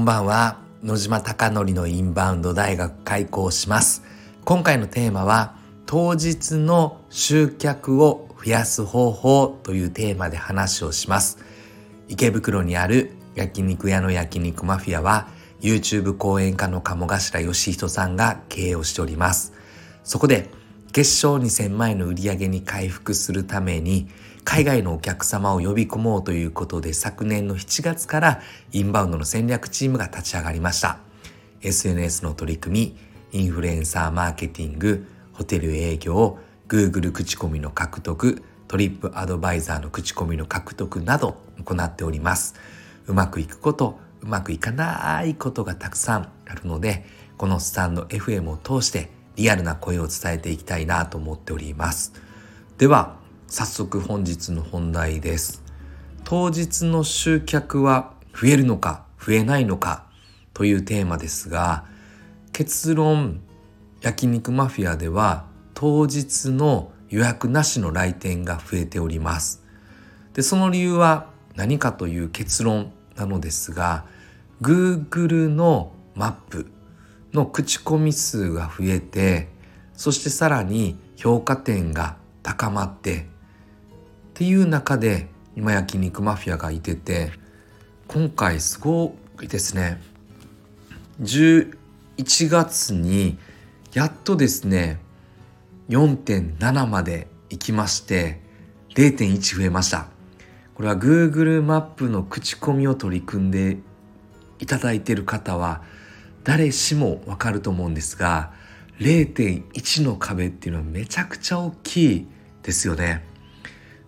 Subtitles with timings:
[0.00, 0.56] んばんは。
[0.82, 4.02] 野島貴則のインバウンド大学開校します。
[4.46, 11.36] 今回のテーマは当日の集客を増やす方法というテーマで話をします。
[12.08, 15.28] 池袋にある焼肉屋の焼肉マフィアは
[15.60, 19.52] YouTube 講演家の鴨頭義人さんが経営をしております。
[20.02, 20.48] そこで
[20.92, 24.08] 月賞2000万円の売り上げに回復するために
[24.44, 28.40] 海外のお客様を呼び込もうということで昨年の7月から
[28.72, 30.98] インバウンドの戦略チームが立ち上がりました。
[31.62, 32.96] SNS の取り組
[33.32, 42.54] みインフルエンサーマーケティングホテル営業 Google 口コミの獲得トリップアドバイザーの口コミの獲得など行っております。
[43.06, 47.04] うまくいくことうまくいかないことがたくさんあるので
[47.36, 52.12] このスタンド FM を通してリアルな声を伝えていきたいなと思っております。
[52.76, 53.16] では
[53.48, 55.62] 早速本日の本題です。
[56.24, 60.04] 当日の集客は増えるのか増えないのか
[60.52, 61.86] というテーマですが
[62.52, 63.40] 結論
[64.02, 69.62] 焼肉マフィアでは当日の予約なしの来店が増えております。
[70.34, 74.04] でその理由は何かという結論なのですが
[74.60, 76.70] Google のマップ
[77.32, 79.48] の口コミ数が増えて
[79.94, 83.24] そしてさらに評価点が高まってっ
[84.34, 87.32] ていう中で今焼肉マフィアがいてて
[88.08, 90.00] 今回すごいですね。
[91.20, 91.76] 11
[92.48, 93.38] 月に
[93.92, 94.98] やっとですね
[95.90, 98.40] 4.7まで行きまして
[98.94, 100.08] 0.1増えました。
[100.74, 103.76] これは Google マップの口コミを取り組んで
[104.60, 105.82] いただいている方は
[106.44, 108.52] 誰しもわかると思うんですが
[108.98, 112.26] 0.1の壁っていうのはめちゃくちゃ大きい
[112.62, 113.24] ですよね。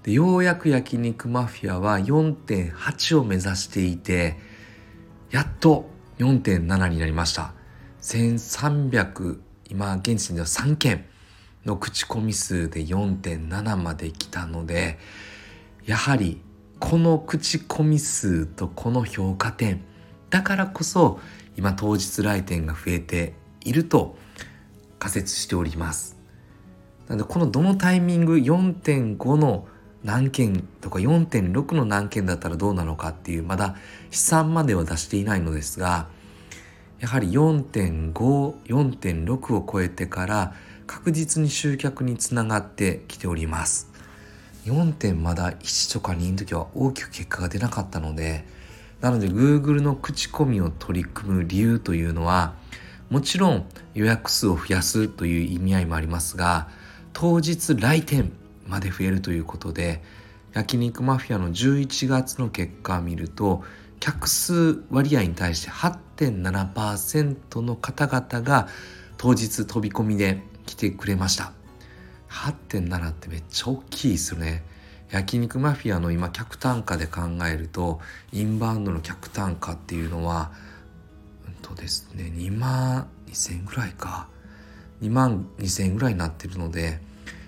[0.02, 4.36] でようやく焼肉マフィアは4.8を目指していて
[5.30, 5.88] やっと
[6.18, 7.54] 4.7になりました
[8.02, 9.38] 1300
[9.70, 11.06] 今現時点では3件
[11.64, 14.98] の口コミ数で4.7まで来たので
[15.86, 16.40] やはり
[16.80, 19.84] この口コミ数とこの評価点
[20.30, 21.20] だからこそ
[21.56, 24.16] 今当日来店が増えていると
[24.98, 26.16] 仮説しております。
[27.08, 29.66] なのでこのどのタイミング4.5の
[30.04, 33.76] 何件とか4.6の何件だったらどうなのかっていうまだ
[34.10, 36.08] 試算までは出していないのですが
[37.00, 40.54] やはり4.54.6を超えてから
[40.86, 43.90] 確実に集客につながってきております。
[44.64, 48.44] 4点まだ1とか2の時は大きく結果が出なかったので
[49.02, 52.54] なので Google の口コミを取り組む理由というのは
[53.10, 56.68] もちろん予約数を増やすという意味合いもありますが
[57.12, 58.32] 当日来店
[58.66, 60.02] まで増えるということで
[60.52, 63.64] 焼肉マフィアの11月の結果を見ると
[63.98, 68.68] 客数割合に対して8.7%の方々が
[69.16, 71.52] 当日飛び込みで来てくれました。
[72.28, 74.64] 8.7ってめっちゃ大きいですよね。
[75.12, 78.00] 焼肉マフィアの今客単価で考えると
[78.32, 80.50] インバウンドの客単価っていうのは
[81.46, 84.28] うんとですね2万2000ぐらいか。
[85.02, 87.00] 2万2000ぐらいになってるので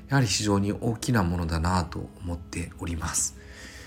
[0.08, 3.36] やはり非常に大きなものだなと思っております。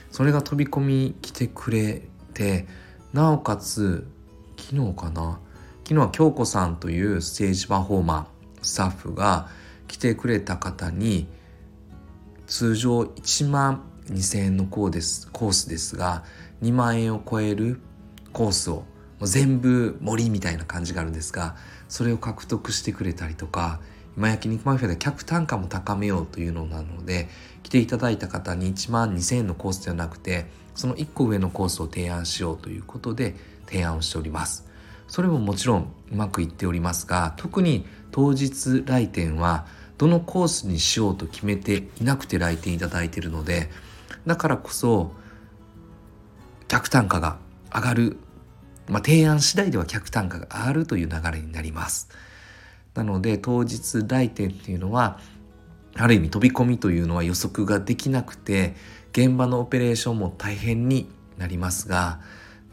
[0.09, 2.01] それが飛び込み来てくれ
[2.33, 2.65] て
[3.13, 4.07] なおかつ
[4.57, 5.39] 昨日かな？
[5.83, 9.49] 昨日は京子さんというステージパフォーマースタッフが
[9.87, 11.27] 来てくれた方に
[12.47, 16.23] 通常1万2,000円のコーですコースですが
[16.63, 17.79] 2万円を超える
[18.31, 18.85] コースを
[19.21, 21.57] 全部森みたいな感じがあるんですが
[21.89, 23.81] それを獲得してくれたりとか
[24.15, 27.27] 今焼肉マフィアで客単価も高めようというのなので
[27.63, 34.67] 来ていただいた方に1万2,000円のコースではなくてその1個上のコースを提案しようということで提案をしております。
[35.07, 39.65] それももちろんうまくいっておりますが特に当日来店は
[39.97, 43.69] どのコースにしようと決めていなくて来店いただいているので
[44.25, 45.11] だからこそ
[46.67, 47.37] 客単価が
[47.73, 48.17] 上がる、
[48.87, 52.09] まあ、提案次第では客単価が上がるという流れになります。
[52.93, 55.19] なので当日来店っていうのは
[55.95, 58.75] ある意味飛び込みというのは予測ができなくて
[59.11, 61.07] 現場のオペレーションも大変に
[61.37, 62.19] なりますが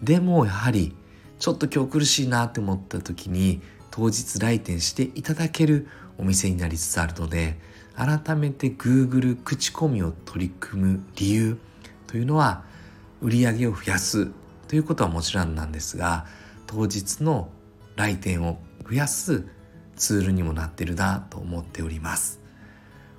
[0.03, 0.95] でもやはり
[1.39, 3.61] ちょっと今日苦しいなって思った時に
[3.91, 5.89] 当日来店していただける
[6.19, 7.59] お店になりつつあるので
[7.97, 11.59] 改めて Google 口コミを取り組む理由
[12.07, 12.65] というのは
[13.21, 14.31] 売り上げを増やす
[14.69, 16.27] ということはもちろんなんですが
[16.67, 17.49] 当日の
[17.97, 18.59] 来店を
[18.89, 19.47] 増やす
[19.97, 22.41] ツールにもなってるなと思っております。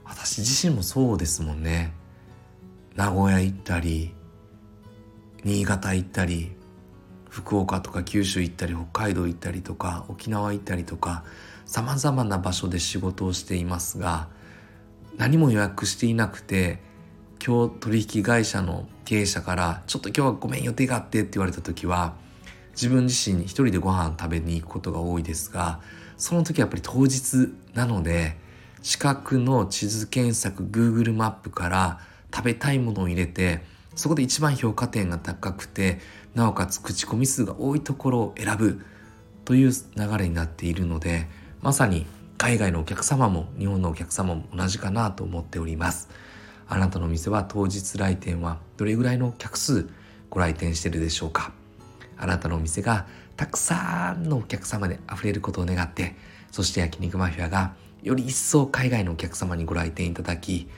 [0.04, 1.94] 私自身もそうですもんね。
[2.96, 4.14] 名古屋行ったり
[5.44, 6.52] 新潟行ったり
[7.30, 11.24] 福岡とか九州行ったり北海道行ったりとか沖縄行ったりとか
[11.66, 14.28] さまざまな場所で仕事をしていますが
[15.18, 16.80] 何も予約していなくて
[17.46, 22.16] 今日取引会社の経営者から「ちょっと今日はごめん予定があって」って言われた時は
[22.72, 25.80] 自分自身一人でご飯食べに行くことが多いですが
[26.18, 28.38] その時はやっぱり当日なので
[28.82, 32.00] 近くの地図検索 Google マップから
[32.34, 33.64] 食べたいものを入れて
[33.96, 36.00] そこで一番評価点が高くて
[36.36, 38.82] なおかつ口コミ数が多いところを選ぶ
[39.46, 41.28] という流れになっているので
[41.66, 42.06] まさに
[42.38, 46.10] 海外のお客様も日本のお客様も同じかなと思っております。
[46.68, 49.90] あなたの店は当日来店はどれぐらいの客数
[50.30, 51.54] ご来店してるでしょうか。
[52.18, 56.14] あなたのお店がたくさんのお客様で溢れることを願って
[56.52, 57.74] そして焼肉マフィアが
[58.04, 60.70] より一層海外のお客様にご来店いただき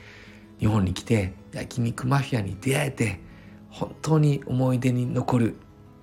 [0.58, 3.20] 日本に来て焼肉マフィアに出会えて
[3.68, 5.56] 本当に思い出に残る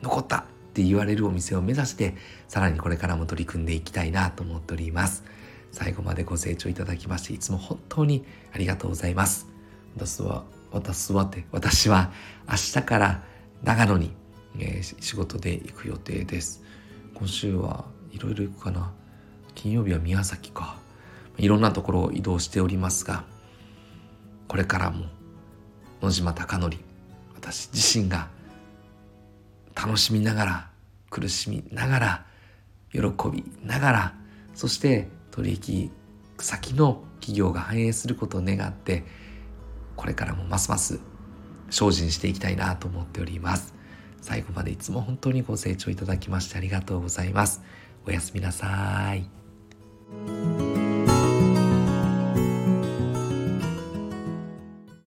[0.03, 2.15] 残ったって言われるお店を目指して
[2.49, 5.23] さらにこれからも取り組んでいきたいなと思っております。
[5.71, 9.47] 最後までご清聴いただきましていつも本当にありがとうございます。
[9.95, 12.11] 私は私はって私は
[12.49, 13.23] 明日から
[13.63, 14.11] 長野に、
[14.59, 16.61] えー、仕事で行く予定です。
[17.13, 18.91] 今週はいろいろ行くかな。
[19.53, 20.77] 金曜日は宮崎か。
[21.37, 23.23] いろんなところを移動しておりますが
[24.47, 25.05] これからも
[26.01, 26.77] 野島貴則
[27.35, 28.29] 私自身が
[29.85, 30.69] 楽しみながら
[31.11, 32.25] 苦しみながら
[32.91, 33.01] 喜
[33.31, 34.13] びながら
[34.55, 35.91] そして取引
[36.39, 39.03] 先の企業が反映することを願って
[39.95, 40.99] これからもますます
[41.69, 43.73] 精進していきたいなと思っております。
[44.21, 47.61] 最後までいつも本当にご清聴いただきましてありがとうございます。
[48.07, 50.64] おやすみなさい。